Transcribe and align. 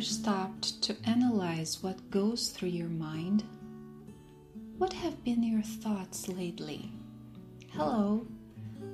Ever 0.00 0.06
stopped 0.06 0.80
to 0.80 0.96
analyze 1.04 1.82
what 1.82 2.10
goes 2.10 2.48
through 2.48 2.70
your 2.70 2.88
mind? 2.88 3.44
What 4.78 4.94
have 4.94 5.22
been 5.24 5.42
your 5.42 5.60
thoughts 5.60 6.26
lately? 6.26 6.90
Hello, 7.72 8.26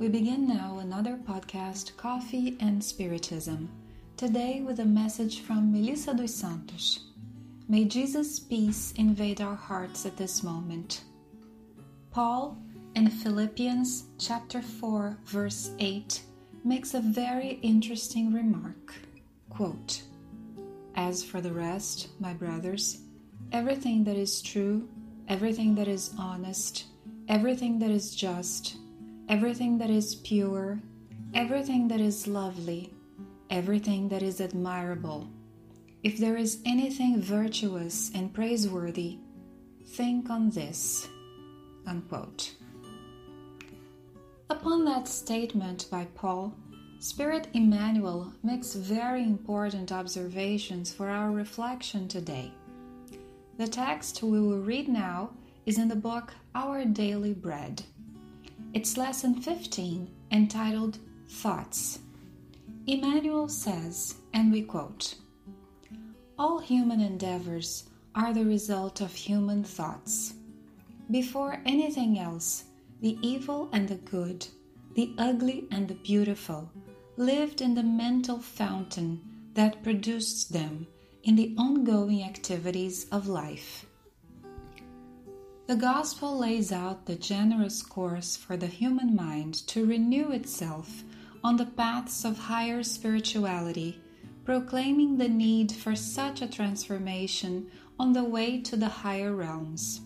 we 0.01 0.09
begin 0.09 0.49
now 0.49 0.81
another 0.81 1.17
podcast, 1.17 1.97
Coffee 1.97 2.57
and 2.59 2.83
Spiritism. 2.83 3.69
Today 4.17 4.63
with 4.63 4.81
a 4.81 4.85
message 4.85 5.43
from 5.43 5.71
Melissa 5.71 6.13
dos 6.13 6.35
Santos. 6.35 6.99
May 7.69 7.85
Jesus' 7.85 8.41
peace 8.41 8.93
invade 8.97 9.41
our 9.41 9.55
hearts 9.55 10.07
at 10.07 10.17
this 10.17 10.43
moment. 10.43 11.03
Paul 12.11 12.59
in 12.97 13.09
Philippians 13.11 14.07
chapter 14.19 14.61
4 14.61 15.19
verse 15.25 15.71
8 15.79 16.21
makes 16.65 16.95
a 16.95 17.01
very 17.01 17.61
interesting 17.63 18.35
remark. 18.35 18.93
Quote, 19.51 20.03
As 20.97 21.23
for 21.23 21.41
the 21.41 21.53
rest, 21.53 22.09
my 22.19 22.33
brothers, 22.33 23.01
everything 23.53 24.05
that 24.05 24.17
is 24.17 24.41
true, 24.41 24.89
everything 25.29 25.75
that 25.75 25.89
is 25.89 26.15
honest, 26.19 26.87
everything 27.29 27.79
that 27.81 27.91
is 27.91 28.15
just, 28.15 28.77
everything 29.29 29.79
that 29.79 29.91
is 29.91 30.15
pure, 30.15 30.81
everything 31.35 31.89
that 31.89 32.01
is 32.01 32.27
lovely, 32.27 32.95
everything 33.51 34.09
that 34.09 34.23
is 34.23 34.41
admirable, 34.41 35.29
if 36.03 36.19
there 36.19 36.37
is 36.37 36.61
anything 36.65 37.21
virtuous 37.21 38.11
and 38.15 38.33
praiseworthy, 38.33 39.19
think 39.89 40.31
on 40.31 40.51
this. 40.51 41.09
Unquote. 41.87 42.55
Upon 44.49 44.85
that 44.85 45.09
statement 45.09 45.87
by 45.91 46.07
Paul, 46.15 46.55
Spirit 46.99 47.49
Emmanuel 47.53 48.33
makes 48.43 48.75
very 48.75 49.23
important 49.23 49.93
observations 49.93 50.93
for 50.93 51.09
our 51.09 51.31
reflection 51.31 52.09
today. 52.09 52.51
The 53.59 53.69
text 53.69 54.23
we 54.23 54.41
will 54.41 54.61
read 54.61 54.89
now 54.89 55.31
is 55.67 55.79
in 55.79 55.89
the 55.89 55.97
book 55.97 56.33
Our 56.55 56.85
Daily 56.87 57.35
Bread. 57.35 57.83
It's 58.73 58.97
lesson 58.97 59.35
15 59.41 60.11
entitled 60.33 60.99
Thoughts. 61.29 61.99
Emmanuel 62.87 63.49
says, 63.49 64.15
and 64.33 64.51
we 64.51 64.63
quote 64.63 65.17
All 66.39 66.59
human 66.59 67.01
endeavors 67.01 67.85
are 68.15 68.33
the 68.33 68.45
result 68.45 69.03
of 69.03 69.15
human 69.15 69.63
thoughts. 69.63 70.35
Before 71.11 71.61
anything 71.67 72.19
else, 72.19 72.65
the 73.03 73.19
evil 73.21 73.69
and 73.73 73.87
the 73.87 73.97
good, 73.97 74.47
the 74.97 75.15
ugly 75.19 75.69
and 75.71 75.89
the 75.89 75.95
beautiful, 75.95 76.71
lived 77.19 77.61
in 77.61 77.75
the 77.75 77.83
mental 77.83 78.39
fountain 78.39 79.21
that 79.53 79.83
produced 79.83 80.55
them 80.55 80.87
in 81.23 81.37
the 81.37 81.55
ongoing 81.59 82.25
activities 82.25 83.07
of 83.13 83.29
life. 83.29 83.85
The 85.67 85.77
Gospel 85.77 86.39
lays 86.39 86.73
out 86.73 87.05
the 87.05 87.15
generous 87.15 87.83
course 87.83 88.39
for 88.39 88.57
the 88.57 88.69
human 88.69 89.15
mind 89.15 89.67
to 89.67 89.85
renew 89.85 90.31
itself 90.31 91.05
on 91.45 91.59
the 91.59 91.67
paths 91.67 92.25
of 92.25 92.39
higher 92.39 92.83
spirituality, 92.83 94.01
proclaiming 94.47 95.19
the 95.19 95.29
need 95.29 95.73
for 95.73 95.95
such 95.95 96.41
a 96.41 96.49
transformation 96.49 97.71
on 97.99 98.15
the 98.15 98.25
way 98.25 98.63
to 98.63 98.79
the 98.79 98.89
higher 98.89 99.35
realms. 99.35 100.01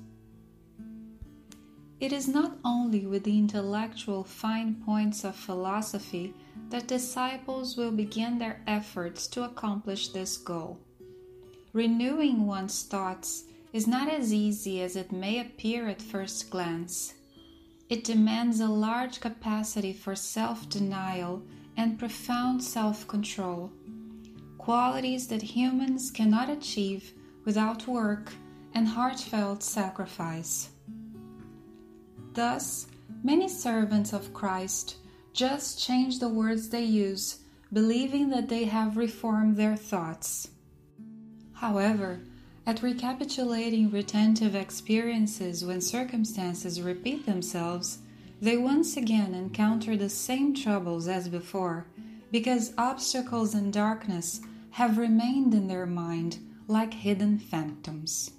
It 2.00 2.14
is 2.14 2.26
not 2.26 2.56
only 2.64 3.04
with 3.04 3.24
the 3.24 3.38
intellectual 3.38 4.24
fine 4.24 4.76
points 4.86 5.22
of 5.22 5.36
philosophy 5.36 6.32
that 6.70 6.88
disciples 6.88 7.76
will 7.76 7.90
begin 7.92 8.38
their 8.38 8.62
efforts 8.66 9.26
to 9.28 9.44
accomplish 9.44 10.08
this 10.08 10.38
goal. 10.38 10.80
Renewing 11.74 12.46
one's 12.46 12.84
thoughts 12.84 13.44
is 13.74 13.86
not 13.86 14.08
as 14.08 14.32
easy 14.32 14.80
as 14.80 14.96
it 14.96 15.12
may 15.12 15.40
appear 15.40 15.88
at 15.88 16.00
first 16.00 16.48
glance. 16.48 17.12
It 17.90 18.02
demands 18.02 18.60
a 18.60 18.68
large 18.68 19.20
capacity 19.20 19.92
for 19.92 20.16
self 20.16 20.70
denial 20.70 21.42
and 21.76 21.98
profound 21.98 22.64
self 22.64 23.06
control, 23.08 23.70
qualities 24.56 25.28
that 25.28 25.42
humans 25.42 26.10
cannot 26.10 26.48
achieve 26.48 27.12
without 27.44 27.86
work 27.86 28.32
and 28.72 28.88
heartfelt 28.88 29.62
sacrifice. 29.62 30.70
Thus, 32.40 32.86
many 33.22 33.48
servants 33.48 34.14
of 34.14 34.32
Christ 34.32 34.96
just 35.34 35.78
change 35.78 36.20
the 36.20 36.30
words 36.30 36.70
they 36.70 36.84
use, 36.84 37.40
believing 37.70 38.30
that 38.30 38.48
they 38.48 38.64
have 38.64 38.96
reformed 38.96 39.58
their 39.58 39.76
thoughts. 39.76 40.48
However, 41.52 42.22
at 42.64 42.82
recapitulating 42.82 43.90
retentive 43.90 44.54
experiences 44.54 45.66
when 45.66 45.82
circumstances 45.82 46.80
repeat 46.80 47.26
themselves, 47.26 47.98
they 48.40 48.56
once 48.56 48.96
again 48.96 49.34
encounter 49.34 49.94
the 49.94 50.08
same 50.08 50.54
troubles 50.54 51.08
as 51.08 51.28
before, 51.28 51.88
because 52.32 52.72
obstacles 52.78 53.52
and 53.52 53.70
darkness 53.70 54.40
have 54.70 54.96
remained 54.96 55.52
in 55.52 55.68
their 55.68 55.84
mind 55.84 56.38
like 56.68 56.94
hidden 56.94 57.38
phantoms. 57.38 58.30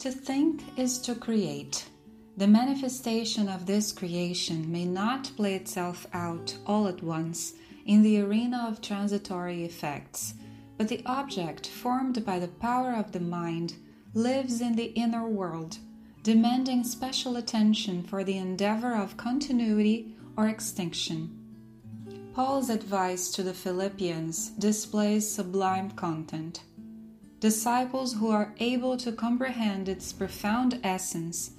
To 0.00 0.10
think 0.10 0.62
is 0.78 0.98
to 0.98 1.14
create. 1.14 1.88
The 2.34 2.46
manifestation 2.46 3.46
of 3.46 3.66
this 3.66 3.92
creation 3.92 4.72
may 4.72 4.86
not 4.86 5.30
play 5.36 5.54
itself 5.54 6.06
out 6.14 6.56
all 6.66 6.88
at 6.88 7.02
once 7.02 7.52
in 7.84 8.02
the 8.02 8.20
arena 8.20 8.66
of 8.68 8.80
transitory 8.80 9.64
effects, 9.64 10.32
but 10.78 10.88
the 10.88 11.02
object 11.04 11.66
formed 11.66 12.24
by 12.24 12.38
the 12.38 12.48
power 12.48 12.94
of 12.94 13.12
the 13.12 13.20
mind 13.20 13.74
lives 14.14 14.62
in 14.62 14.76
the 14.76 14.92
inner 14.94 15.28
world, 15.28 15.76
demanding 16.22 16.84
special 16.84 17.36
attention 17.36 18.02
for 18.02 18.24
the 18.24 18.38
endeavor 18.38 18.94
of 18.94 19.18
continuity 19.18 20.16
or 20.36 20.48
extinction. 20.48 21.38
Paul's 22.34 22.70
advice 22.70 23.30
to 23.32 23.42
the 23.42 23.52
Philippians 23.52 24.50
displays 24.50 25.30
sublime 25.30 25.90
content. 25.90 26.62
Disciples 27.40 28.14
who 28.14 28.30
are 28.30 28.54
able 28.58 28.96
to 28.96 29.12
comprehend 29.12 29.86
its 29.86 30.14
profound 30.14 30.80
essence 30.82 31.50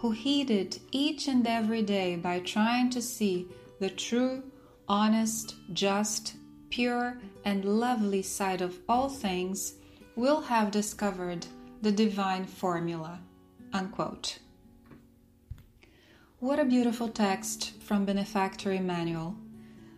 who 0.00 0.10
heed 0.12 0.50
it 0.50 0.80
each 0.90 1.28
and 1.28 1.46
every 1.46 1.82
day 1.82 2.16
by 2.16 2.40
trying 2.40 2.88
to 2.88 3.02
see 3.02 3.46
the 3.78 3.90
true, 3.90 4.42
honest, 4.88 5.56
just, 5.74 6.34
pure, 6.70 7.18
and 7.44 7.64
lovely 7.64 8.22
side 8.22 8.62
of 8.62 8.78
all 8.88 9.10
things, 9.10 9.74
will 10.16 10.40
have 10.40 10.70
discovered 10.70 11.46
the 11.82 11.92
divine 11.92 12.46
formula. 12.46 13.20
Unquote. 13.72 14.38
What 16.38 16.58
a 16.58 16.64
beautiful 16.64 17.08
text 17.08 17.72
from 17.82 18.06
Benefactor 18.06 18.72
Emmanuel. 18.72 19.36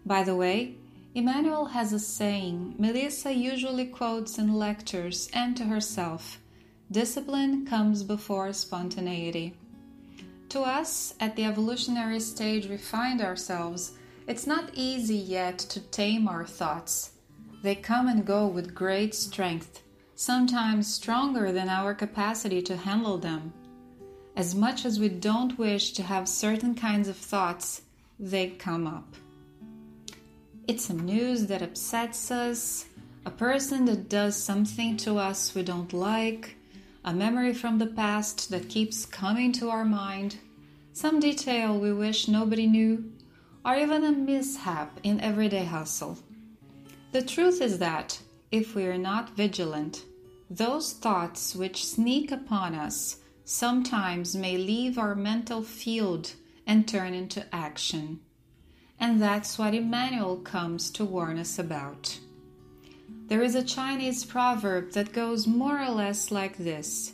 By 0.05 0.25
the 0.25 0.35
way, 0.35 0.77
Emmanuel 1.15 1.67
has 1.67 1.93
a 1.93 2.01
saying 2.01 2.75
Melissa 2.77 3.33
usually 3.33 3.87
quotes 3.87 4.39
in 4.39 4.55
lectures 4.55 5.29
and 5.33 5.57
to 5.57 5.65
herself 5.65 6.41
discipline 6.91 7.65
comes 7.65 8.03
before 8.03 8.53
spontaneity. 8.53 9.55
To 10.53 10.61
us, 10.61 11.15
at 11.19 11.35
the 11.35 11.47
evolutionary 11.47 12.21
stage 12.21 12.67
we 12.67 12.77
find 12.77 13.23
ourselves, 13.23 13.93
it's 14.27 14.47
not 14.47 14.69
easy 14.75 15.17
yet 15.17 15.59
to 15.61 15.81
tame 15.81 16.29
our 16.29 16.45
thoughts. 16.45 17.13
They 17.63 17.75
come 17.75 18.07
and 18.07 18.27
go 18.27 18.47
with 18.47 18.75
great 18.75 19.15
strength, 19.15 19.83
sometimes 20.15 20.93
stronger 20.93 21.53
than 21.53 21.71
our 21.71 21.95
capacity 21.95 22.61
to 22.65 22.77
handle 22.77 23.17
them. 23.17 23.55
As 24.37 24.55
much 24.55 24.85
as 24.85 25.01
we 25.01 25.09
don't 25.09 25.59
wish 25.59 25.93
to 25.93 26.03
have 26.03 26.29
certain 26.29 26.75
kinds 26.75 27.09
of 27.09 27.17
thoughts, 27.17 27.81
they 28.21 28.51
come 28.51 28.87
up. 28.87 29.09
It's 30.69 30.85
some 30.85 30.99
news 30.99 31.47
that 31.47 31.63
upsets 31.63 32.31
us, 32.31 32.85
a 33.25 33.31
person 33.31 33.87
that 33.87 34.11
does 34.11 34.37
something 34.37 34.99
to 34.99 35.17
us 35.17 35.55
we 35.55 35.63
don't 35.63 35.95
like, 35.95 36.59
a 37.05 37.13
memory 37.13 37.53
from 37.53 37.79
the 37.79 37.87
past 37.87 38.51
that 38.51 38.69
keeps 38.69 39.05
coming 39.07 39.53
to 39.53 39.71
our 39.71 39.85
mind, 39.85 40.37
some 40.93 41.19
detail 41.19 41.79
we 41.79 41.93
wish 41.93 42.29
nobody 42.29 42.67
knew, 42.67 43.13
or 43.65 43.75
even 43.77 44.05
a 44.05 44.13
mishap 44.13 45.01
in 45.03 45.21
everyday 45.21 45.65
hustle. 45.65 46.19
The 47.13 47.23
truth 47.23 47.61
is 47.61 47.79
that, 47.79 48.21
if 48.51 48.75
we 48.75 48.87
are 48.87 48.99
not 48.99 49.37
vigilant, 49.37 50.05
those 50.51 50.93
thoughts 50.93 51.57
which 51.57 51.85
sneak 51.85 52.31
upon 52.31 52.75
us 52.75 53.17
sometimes 53.45 54.37
may 54.37 54.57
leave 54.57 54.99
our 54.99 55.15
mental 55.15 55.63
field 55.63 56.33
and 56.67 56.87
turn 56.87 57.15
into 57.15 57.45
action. 57.55 58.21
And 59.01 59.21
that's 59.21 59.59
what 59.59 59.75
Emmanuel 59.75 60.37
comes 60.37 60.91
to 60.93 61.05
warn 61.05 61.39
us 61.39 61.59
about. 61.59 62.19
There 63.29 63.43
is 63.43 63.55
a 63.55 63.63
Chinese 63.63 64.25
proverb 64.25 64.93
that 64.93 65.13
goes 65.13 65.47
more 65.47 65.81
or 65.81 65.91
less 65.91 66.31
like 66.31 66.59
this 66.59 67.13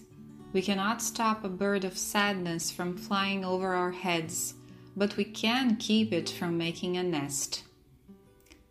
We 0.52 0.62
cannot 0.62 1.02
stop 1.02 1.44
a 1.44 1.48
bird 1.48 1.84
of 1.84 1.98
sadness 1.98 2.70
from 2.70 2.96
flying 2.96 3.44
over 3.44 3.74
our 3.74 3.92
heads, 3.92 4.54
but 4.96 5.16
we 5.16 5.24
can 5.24 5.76
keep 5.76 6.12
it 6.12 6.28
from 6.28 6.58
making 6.58 6.96
a 6.96 7.02
nest. 7.02 7.64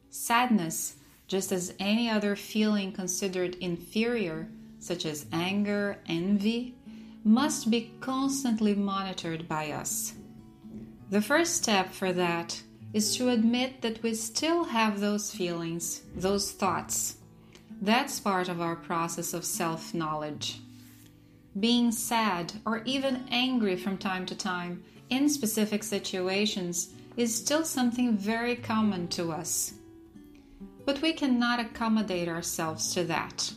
Sadness 0.10 0.98
just 1.28 1.52
as 1.52 1.74
any 1.80 2.10
other 2.10 2.36
feeling 2.36 2.92
considered 2.92 3.56
inferior, 3.56 4.48
such 4.80 5.06
as 5.06 5.26
anger, 5.32 6.00
envy, 6.08 6.76
must 7.24 7.70
be 7.70 7.94
constantly 8.00 8.74
monitored 8.74 9.48
by 9.48 9.72
us. 9.72 10.14
The 11.10 11.22
first 11.22 11.56
step 11.56 11.92
for 11.92 12.14
that 12.14 12.62
is 12.94 13.16
to 13.18 13.30
admit 13.30 13.82
that 13.82 14.02
we 14.02 14.14
still 14.14 14.64
have 14.64 15.00
those 15.00 15.32
feelings, 15.32 16.02
those 16.16 16.52
thoughts. 16.52 17.17
That's 17.82 18.20
part 18.20 18.50
of 18.50 18.60
our 18.60 18.76
process 18.76 19.34
of 19.34 19.46
self 19.46 19.94
knowledge. 19.94 20.60
Being 21.60 21.92
sad 21.92 22.54
or 22.66 22.84
even 22.86 23.26
angry 23.30 23.76
from 23.76 23.98
time 23.98 24.26
to 24.28 24.36
time 24.36 24.84
in 25.10 25.30
specific 25.30 25.84
situations 25.84 26.94
is 27.16 27.36
still 27.36 27.64
something 27.64 28.18
very 28.18 28.56
common 28.56 29.08
to 29.10 29.32
us. 29.32 29.74
But 30.86 31.02
we 31.02 31.14
cannot 31.14 31.60
accommodate 31.60 32.28
ourselves 32.28 32.94
to 32.94 33.04
that. 33.06 33.52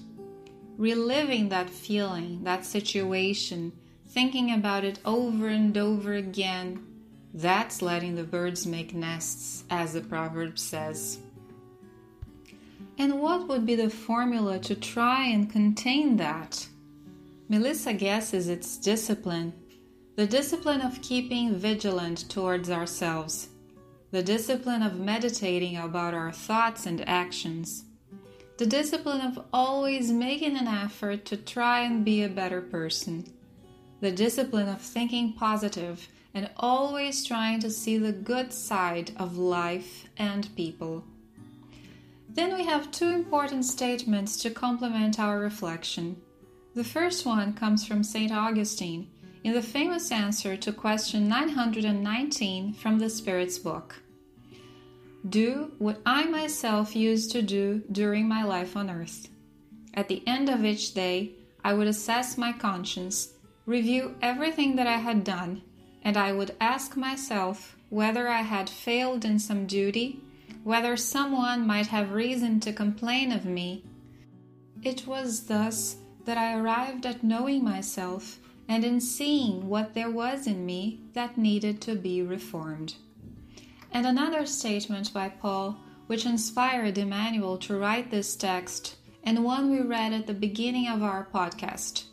Reliving 0.76 1.50
that 1.50 1.70
feeling, 1.70 2.44
that 2.44 2.64
situation, 2.64 3.72
thinking 4.08 4.52
about 4.52 4.84
it 4.84 4.98
over 5.04 5.48
and 5.48 5.76
over 5.76 6.14
again, 6.14 6.86
that's 7.32 7.82
letting 7.82 8.16
the 8.16 8.24
birds 8.24 8.66
make 8.66 8.94
nests, 8.94 9.64
as 9.70 9.92
the 9.92 10.00
proverb 10.00 10.58
says. 10.58 11.20
And 13.00 13.18
what 13.18 13.48
would 13.48 13.64
be 13.64 13.76
the 13.76 13.88
formula 13.88 14.58
to 14.58 14.74
try 14.74 15.24
and 15.24 15.50
contain 15.50 16.18
that? 16.18 16.68
Melissa 17.48 17.94
guesses 17.94 18.46
it's 18.46 18.76
discipline 18.76 19.54
the 20.16 20.26
discipline 20.26 20.82
of 20.82 21.00
keeping 21.00 21.54
vigilant 21.54 22.28
towards 22.28 22.68
ourselves, 22.68 23.48
the 24.10 24.22
discipline 24.22 24.82
of 24.82 25.00
meditating 25.00 25.78
about 25.78 26.12
our 26.12 26.30
thoughts 26.30 26.84
and 26.84 27.08
actions, 27.08 27.84
the 28.58 28.66
discipline 28.66 29.22
of 29.22 29.46
always 29.50 30.10
making 30.10 30.58
an 30.58 30.68
effort 30.68 31.24
to 31.24 31.38
try 31.38 31.80
and 31.80 32.04
be 32.04 32.22
a 32.22 32.28
better 32.28 32.60
person, 32.60 33.24
the 34.02 34.12
discipline 34.12 34.68
of 34.68 34.78
thinking 34.78 35.32
positive 35.32 36.06
and 36.34 36.50
always 36.58 37.24
trying 37.24 37.60
to 37.60 37.70
see 37.70 37.96
the 37.96 38.12
good 38.12 38.52
side 38.52 39.12
of 39.16 39.38
life 39.38 40.04
and 40.18 40.54
people. 40.54 41.02
Then 42.34 42.54
we 42.54 42.64
have 42.64 42.90
two 42.90 43.08
important 43.08 43.64
statements 43.64 44.36
to 44.42 44.50
complement 44.50 45.18
our 45.18 45.38
reflection. 45.38 46.16
The 46.74 46.84
first 46.84 47.26
one 47.26 47.54
comes 47.54 47.84
from 47.84 48.04
St. 48.04 48.30
Augustine 48.30 49.10
in 49.42 49.52
the 49.52 49.62
famous 49.62 50.12
answer 50.12 50.56
to 50.56 50.72
question 50.72 51.28
919 51.28 52.74
from 52.74 52.98
the 52.98 53.10
Spirit's 53.10 53.58
book. 53.58 53.96
Do 55.28 55.72
what 55.78 56.00
I 56.06 56.24
myself 56.24 56.94
used 56.94 57.32
to 57.32 57.42
do 57.42 57.82
during 57.90 58.28
my 58.28 58.44
life 58.44 58.76
on 58.76 58.88
earth. 58.88 59.28
At 59.94 60.08
the 60.08 60.22
end 60.26 60.48
of 60.48 60.64
each 60.64 60.94
day, 60.94 61.32
I 61.64 61.74
would 61.74 61.88
assess 61.88 62.38
my 62.38 62.52
conscience, 62.52 63.34
review 63.66 64.14
everything 64.22 64.76
that 64.76 64.86
I 64.86 64.98
had 64.98 65.24
done, 65.24 65.62
and 66.02 66.16
I 66.16 66.32
would 66.32 66.54
ask 66.60 66.96
myself 66.96 67.76
whether 67.88 68.28
I 68.28 68.42
had 68.42 68.70
failed 68.70 69.24
in 69.24 69.38
some 69.38 69.66
duty, 69.66 70.20
whether 70.62 70.96
someone 70.96 71.66
might 71.66 71.86
have 71.86 72.12
reason 72.12 72.60
to 72.60 72.72
complain 72.72 73.32
of 73.32 73.44
me. 73.44 73.84
It 74.82 75.06
was 75.06 75.46
thus 75.46 75.96
that 76.24 76.36
I 76.36 76.54
arrived 76.54 77.06
at 77.06 77.24
knowing 77.24 77.64
myself 77.64 78.38
and 78.68 78.84
in 78.84 79.00
seeing 79.00 79.68
what 79.68 79.94
there 79.94 80.10
was 80.10 80.46
in 80.46 80.64
me 80.64 81.00
that 81.14 81.36
needed 81.36 81.80
to 81.82 81.96
be 81.96 82.22
reformed. 82.22 82.94
And 83.90 84.06
another 84.06 84.46
statement 84.46 85.12
by 85.12 85.28
Paul, 85.28 85.80
which 86.06 86.26
inspired 86.26 86.98
Emmanuel 86.98 87.58
to 87.58 87.76
write 87.76 88.10
this 88.10 88.36
text, 88.36 88.96
and 89.24 89.44
one 89.44 89.70
we 89.70 89.80
read 89.80 90.12
at 90.12 90.26
the 90.26 90.34
beginning 90.34 90.88
of 90.88 91.02
our 91.02 91.26
podcast. 91.34 92.04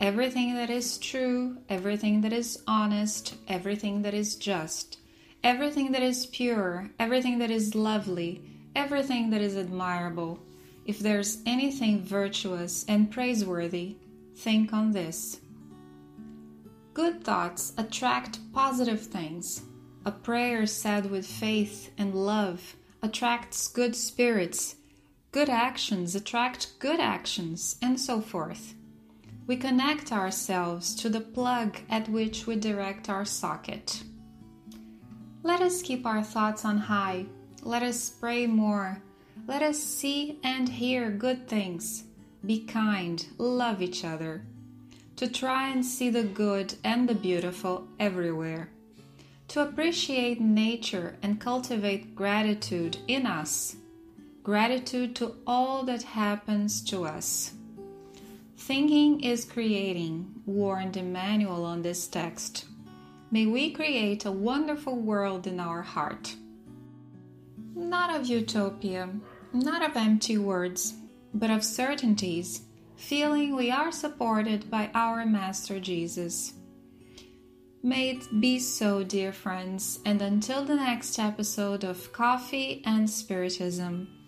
Everything 0.00 0.54
that 0.54 0.70
is 0.70 0.96
true, 0.96 1.58
everything 1.68 2.22
that 2.22 2.32
is 2.32 2.62
honest, 2.66 3.34
everything 3.46 4.00
that 4.02 4.14
is 4.14 4.36
just, 4.36 4.99
everything 5.42 5.92
that 5.92 6.02
is 6.02 6.26
pure, 6.26 6.90
everything 6.98 7.38
that 7.38 7.50
is 7.50 7.74
lovely, 7.74 8.42
everything 8.74 9.30
that 9.30 9.40
is 9.40 9.56
admirable, 9.56 10.38
if 10.86 10.98
there's 10.98 11.38
anything 11.46 12.02
virtuous 12.02 12.84
and 12.88 13.10
praiseworthy, 13.10 13.96
think 14.34 14.72
on 14.72 14.92
this. 14.92 15.40
Good 16.94 17.22
thoughts 17.22 17.72
attract 17.78 18.38
positive 18.52 19.00
things. 19.00 19.62
A 20.04 20.10
prayer 20.10 20.66
said 20.66 21.10
with 21.10 21.26
faith 21.26 21.90
and 21.96 22.14
love 22.14 22.74
attracts 23.02 23.68
good 23.68 23.94
spirits. 23.94 24.76
Good 25.32 25.48
actions 25.48 26.14
attract 26.14 26.78
good 26.78 26.98
actions, 26.98 27.76
and 27.80 28.00
so 28.00 28.20
forth. 28.20 28.74
We 29.46 29.56
connect 29.56 30.10
ourselves 30.10 30.94
to 30.96 31.08
the 31.08 31.20
plug 31.20 31.78
at 31.88 32.08
which 32.08 32.46
we 32.46 32.56
direct 32.56 33.08
our 33.08 33.24
socket. 33.24 34.02
Let 35.42 35.60
us 35.60 35.82
keep 35.82 36.06
our 36.06 36.22
thoughts 36.22 36.64
on 36.64 36.78
high. 36.78 37.26
Let 37.62 37.82
us 37.82 38.10
pray 38.10 38.46
more. 38.46 39.02
Let 39.46 39.62
us 39.62 39.78
see 39.78 40.38
and 40.44 40.68
hear 40.68 41.10
good 41.10 41.48
things. 41.48 42.04
Be 42.44 42.64
kind, 42.64 43.26
love 43.38 43.82
each 43.82 44.04
other 44.04 44.42
to 45.20 45.28
try 45.28 45.68
and 45.68 45.84
see 45.84 46.08
the 46.08 46.22
good 46.22 46.72
and 46.82 47.06
the 47.06 47.14
beautiful 47.14 47.86
everywhere, 47.98 48.70
to 49.48 49.60
appreciate 49.60 50.40
nature 50.40 51.14
and 51.22 51.38
cultivate 51.38 52.16
gratitude 52.16 52.96
in 53.06 53.26
us, 53.26 53.76
gratitude 54.42 55.14
to 55.14 55.34
all 55.46 55.82
that 55.82 56.02
happens 56.02 56.80
to 56.80 57.04
us. 57.04 57.52
Thinking 58.56 59.20
is 59.20 59.44
creating, 59.44 60.40
warned 60.46 60.96
Emmanuel 60.96 61.66
on 61.66 61.82
this 61.82 62.06
text. 62.06 62.64
May 63.32 63.46
we 63.46 63.70
create 63.70 64.24
a 64.24 64.32
wonderful 64.32 64.96
world 64.96 65.46
in 65.46 65.60
our 65.60 65.82
heart. 65.82 66.34
Not 67.76 68.14
of 68.14 68.26
utopia, 68.26 69.08
not 69.52 69.88
of 69.88 69.96
empty 69.96 70.36
words, 70.36 70.94
but 71.32 71.50
of 71.50 71.64
certainties 71.64 72.62
feeling 72.96 73.54
we 73.54 73.70
are 73.70 73.92
supported 73.92 74.68
by 74.70 74.90
our 74.94 75.24
Master 75.24 75.78
Jesus. 75.78 76.54
May 77.82 78.10
it 78.10 78.40
be 78.40 78.58
so, 78.58 79.02
dear 79.04 79.32
friends, 79.32 80.00
and 80.04 80.20
until 80.20 80.64
the 80.64 80.74
next 80.74 81.18
episode 81.18 81.82
of 81.82 82.12
Coffee 82.12 82.82
and 82.84 83.08
Spiritism. 83.08 84.19